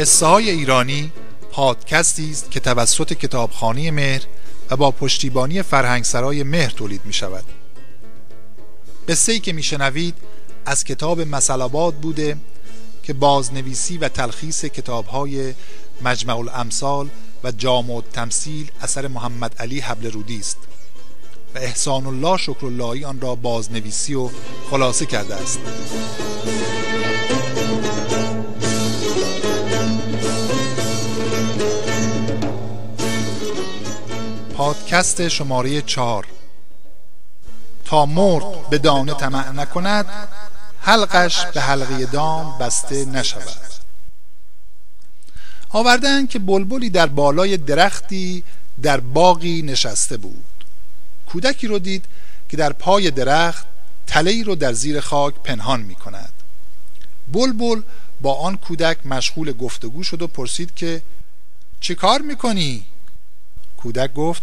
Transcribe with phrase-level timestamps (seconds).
[0.00, 1.12] قصه های ایرانی
[1.52, 4.22] پادکستی است که توسط کتابخانه مهر
[4.70, 7.44] و با پشتیبانی فرهنگسرای مهر تولید می شود
[9.08, 10.14] قصه ای که می شنوید
[10.66, 12.36] از کتاب مسلاباد بوده
[13.02, 15.54] که بازنویسی و تلخیص کتاب های
[16.02, 17.08] مجمع الامثال
[17.44, 20.58] و جامع تمثیل اثر محمد علی حبل رودی است
[21.54, 24.30] و احسان الله شکر اللهی آن را بازنویسی و
[24.70, 25.60] خلاصه کرده است.
[34.60, 36.26] پادکست شماره چهار.
[37.84, 40.06] تا مرد به دانه طمع نکند
[40.80, 43.70] حلقش به حلقه دام بسته نشود.
[45.70, 48.44] آوردن که بلبلی در بالای درختی
[48.82, 50.64] در باقی نشسته بود.
[51.26, 52.04] کودکی رو دید
[52.48, 53.66] که در پای درخت
[54.06, 56.32] تله رو در زیر خاک پنهان می کند
[57.32, 57.82] بلبل
[58.20, 61.02] با آن کودک مشغول گفتگو شد و پرسید که
[61.80, 62.84] چه کار می‌کنی؟
[63.82, 64.42] کودک گفت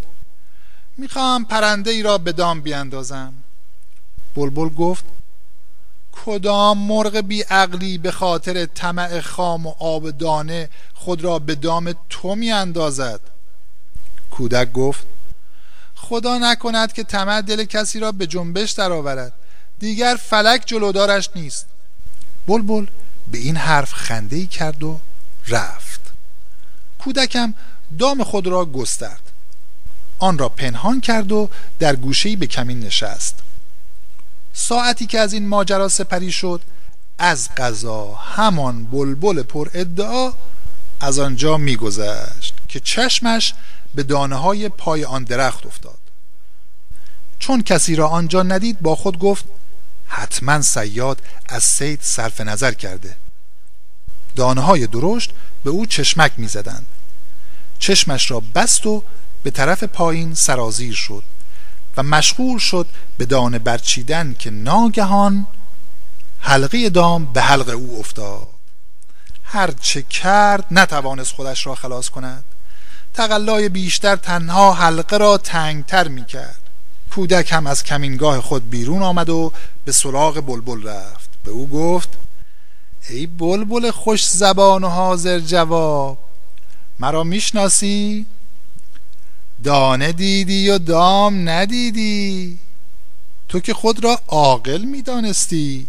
[0.97, 3.33] می‌خوام پرنده ای را به دام بیاندازم.
[4.35, 5.05] بلبل گفت
[6.11, 12.35] کدام مرغ بیعقلی به خاطر طمع خام و آب دانه خود را به دام تو
[12.35, 13.19] می اندازد
[14.31, 15.05] کودک گفت
[15.95, 19.33] خدا نکند که طمع دل کسی را به جنبش درآورد.
[19.79, 21.65] دیگر فلک جلودارش نیست.
[22.47, 22.85] بلبل
[23.31, 24.99] به این حرف خنده ای کرد و
[25.47, 26.01] رفت.
[26.99, 27.53] کودکم
[27.99, 29.26] دام خود را گسترد.
[30.19, 33.39] آن را پنهان کرد و در گوشه‌ای به کمین نشست.
[34.53, 36.61] ساعتی که از این ماجرا سپری شد
[37.17, 40.33] از قضا همان بلبل پر ادعا
[40.99, 43.53] از آنجا میگذشت که چشمش
[43.95, 45.97] به دانه های پای آن درخت افتاد.
[47.39, 49.45] چون کسی را آنجا ندید با خود گفت
[50.07, 53.15] حتما سیاد از سید صرف نظر کرده.
[54.35, 55.31] دانه های درشت
[55.63, 56.85] به او چشمک می‌زدند.
[57.79, 59.03] چشمش را بست و
[59.47, 61.23] به طرف پایین سرازیر شد
[61.97, 62.87] و مشغول شد
[63.17, 65.47] به دانه برچیدن که ناگهان
[66.39, 68.47] حلقه دام به حلقه او افتاد.
[69.43, 72.43] هر چه کرد نتوانست خودش را خلاص کند.
[73.13, 76.59] تقلای بیشتر تنها حلقه را تنگتر می کرد
[77.11, 79.51] کودک هم از کمینگاه خود بیرون آمد و
[79.85, 81.29] به سراغ بلبل رفت.
[81.43, 82.09] به او گفت
[83.09, 86.17] ای بلبل خوش زبان و حاضر جواب
[86.99, 88.25] مرا می‌شناسی؟
[89.63, 92.59] دانه دیدی و دام ندیدی؟
[93.49, 95.87] تو که خود را عاقل می‌دانستی.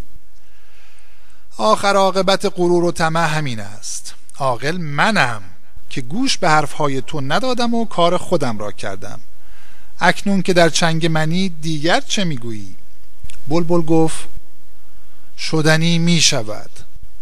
[1.56, 4.14] آخر عاقبت غرور و طمع همین است.
[4.38, 5.42] عاقل منم
[5.90, 9.20] که گوش به حرفهای تو ندادم و کار خودم را کردم.
[10.00, 12.74] اکنون که در چنگ منی دیگر چه می‌گویی؟
[13.48, 14.28] بلبل گفت
[15.38, 16.70] شدنی می شود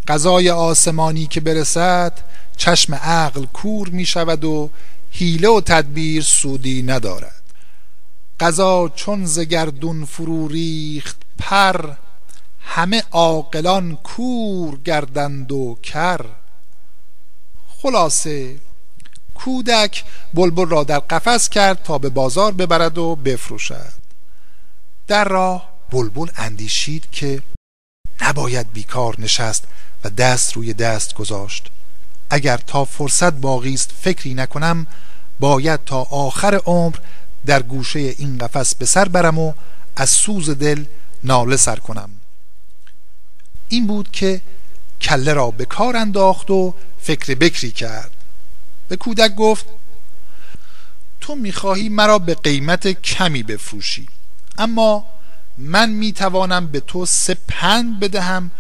[0.09, 2.13] قضای آسمانی که برسد
[2.57, 4.71] چشم عقل کور می شود و
[5.19, 7.43] حیله و تدبیر سودی ندارد.
[8.41, 11.91] قضا چون زگردون فرو ریخت پر
[12.61, 16.27] همه عاقلان کور گردند و کر.
[17.83, 18.57] خلاصه
[19.35, 20.05] کودک
[20.35, 23.93] بلبل را در قفس کرد تا به بازار ببرد و بفروشد.
[25.07, 27.43] در راه بلبل اندیشید که
[28.21, 29.65] نباید بیکار نشست
[30.05, 31.71] و دست روی دست گذاشت.
[32.31, 34.87] اگر تا فرصت باقی است فکری نکنم
[35.41, 36.97] باید تا آخر عمر
[37.47, 39.53] در گوشه این قفس به سر برم و
[39.97, 40.85] از سوز دل
[41.25, 42.11] ناله سر کنم.
[43.69, 44.41] این بود که
[45.01, 48.11] کله را به کار انداخت و فکر بکری کرد.
[48.89, 49.67] به کودک گفت
[51.21, 54.09] تو می‌خواهی مرا به قیمت کمی بفروشی
[54.59, 55.07] اما
[55.59, 58.51] من می‌توانم به تو سه پند بدهم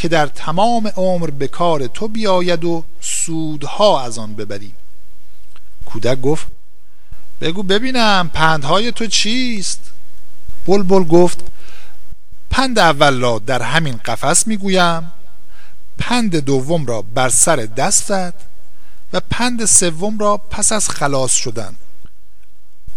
[0.00, 4.72] که در تمام عمر به کار تو بیاید و سودها از آن ببری.
[5.86, 6.46] کودک گفت
[7.40, 9.80] بگو ببینم پندهای تو چیست؟
[10.66, 11.40] بلبل گفت
[12.50, 15.12] پند اول را در همین قفس می‌گویم
[15.98, 18.34] پند دوم را بر سر دستت
[19.12, 21.76] و پند سوم را پس از خلاص شدن.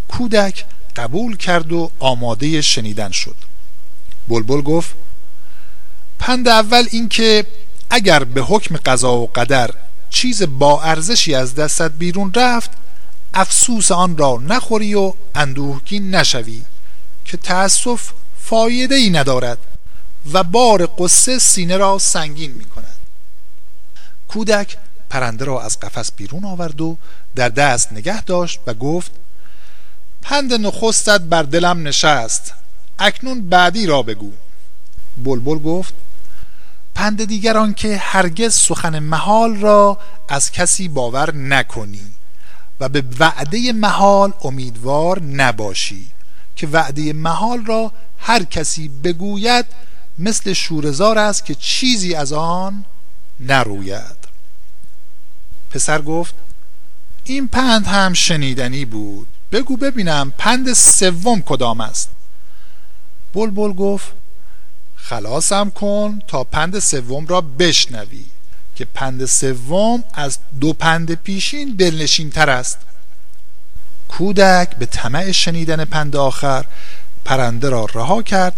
[0.07, 3.36] کودک قبول کرد و آماده شنیدن شد.
[4.27, 4.95] بلبل گفت
[6.25, 7.46] پند اول اینکه
[7.90, 9.70] اگر به حکم قضا و قدر
[10.10, 12.72] چیز با ارزشی از دستت بیرون رفت
[13.34, 16.62] افسوس آن را نخوری و اندوهگین نشوی
[17.25, 19.58] که تأسف فایده ای ندارد
[20.34, 22.96] و بار قصه سینه را سنگین می کند
[24.28, 24.78] کودک
[25.10, 26.98] پرنده را از قفس بیرون آورد و
[27.36, 29.12] در دست نگه داشت و گفت
[30.22, 32.54] پند نخستت بر دلم نشست
[33.00, 34.31] اکنون بعدی را بگو.
[35.18, 35.94] بلبل گفت
[36.95, 40.00] پند دیگر آن که هرگز سخن محال را
[40.30, 42.12] از کسی باور نکنی
[42.80, 46.07] و به وعده محال امیدوار نباشی
[46.56, 49.66] که وعده محال را هر کسی بگوید
[50.19, 52.86] مثل شورزار است که چیزی از آن
[53.39, 54.24] نروید.
[55.72, 56.36] پسر گفت
[57.24, 59.28] این پند هم شنیدنی بود.
[59.51, 62.10] بگو ببینم پند سوم کدام است.
[63.34, 64.12] بلبل گفت
[65.05, 68.25] خلاصم کن تا پند سوم را بشنوی
[68.75, 72.77] که پند سوم از دو پند پیشین دلنشین تر است.
[74.07, 76.65] کودک به طمع شنیدن پند آخر
[77.25, 78.53] پرنده را رها کرد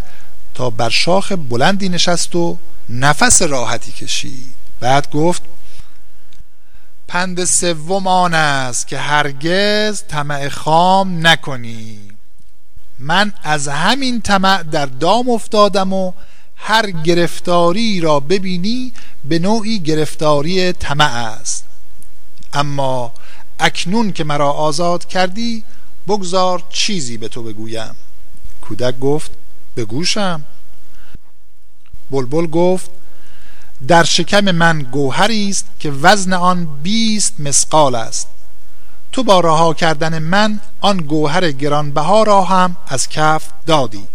[0.54, 2.58] تا بر شاخ بلندی نشست و
[2.90, 4.56] نفس راحتی کشید.
[4.80, 5.42] بعد گفت
[7.08, 12.00] پند سوم آن است که هرگز طمع خام نکنی.
[13.00, 16.14] من از همین طمع در دام افتادم و
[16.56, 18.94] هر گرفتاری را ببینی
[19.26, 21.66] به نوعی گرفتاری طمع است.
[22.54, 23.12] اما
[23.60, 25.64] اکنون که مرا آزاد کردی
[26.08, 27.96] بگذار چیزی به تو بگویم.
[28.62, 29.32] کودک گفت
[29.78, 30.46] بگوشم.
[32.12, 32.90] بلبل گفت
[33.88, 38.28] در شکم من گوهری است که وزن آن بیست مسقال است.
[39.12, 44.08] تو با رها کردن من آن گوهر گرانبها را هم از کف دادی.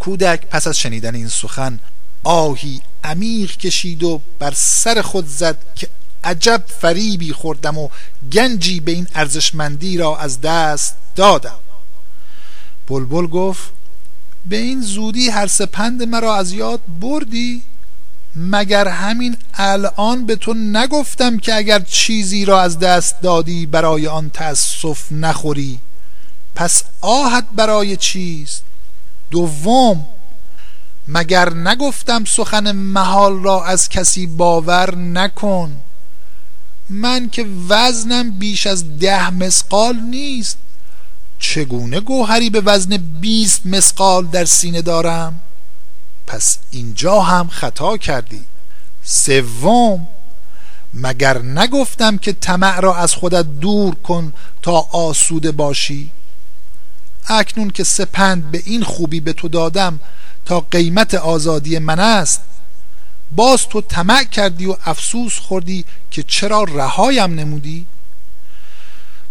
[0.00, 1.78] کودک پس از شنیدن این سخن
[2.24, 5.88] آهی عمیق کشید و بر سر خود زد که
[6.24, 7.88] عجب فریبی خوردم و
[8.32, 11.58] گنجی به این ارزشمندی را از دست دادم.
[12.88, 13.62] بلبل گفت
[14.46, 17.62] به این زودی هر سپند مرا از یاد بردی
[18.36, 24.30] مگر همین الان به تو نگفتم که اگر چیزی را از دست دادی برای آن
[24.30, 25.78] تأسف نخوری؟
[26.54, 28.62] پس آهت برای چیست؟
[29.30, 30.06] دوم
[31.08, 35.76] مگر نگفتم سخن محال را از کسی باور نکن؟
[36.88, 40.58] من که وزنم بیش از ده مسقال نیست.
[41.38, 45.40] چگونه گوهری به وزن بیست مسقال در سینه دارم؟
[46.26, 48.40] پس اینجا هم خطا کردی.
[49.02, 50.06] سوم
[50.94, 56.10] مگر نگفتم که طمع را از خودت دور کن تا آسوده باشی؟
[57.28, 60.00] اکنون که سپند به این خوبی به تو دادم
[60.44, 62.40] تا قیمت آزادی من است
[63.36, 67.86] باز تو طمع کردی و افسوس خوردی که چرا رهایم نمودی؟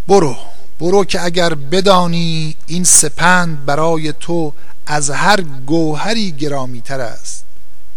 [0.08, 0.36] برو
[0.80, 4.52] برو که اگر بدانی این سپند برای تو
[4.86, 7.44] از هر گوهری گرامی تر است.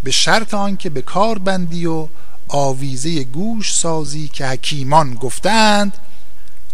[0.03, 2.07] به شرط آنکه به کار بندی و
[2.47, 5.97] آویزه گوش سازی که حکیمان گفتند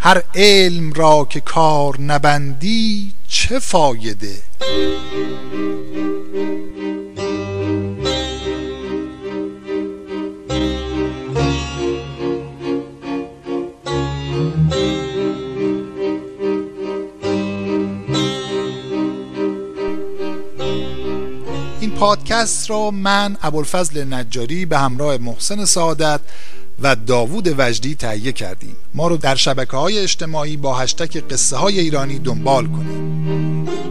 [0.02, 4.36] هر علم را که کار نبندی چه فایده؟
[21.80, 26.20] این پادکست را من ابوالفضل نجاری به همراه محسن سعادت
[26.82, 28.76] و داوود وجدی تهیه کردیم.
[28.94, 33.89] ما رو در شبکه های اجتماعی با هشتک قصه های ایرانی دنبال کنید.